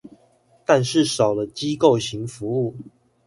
[0.65, 2.73] 但是少了機構型服務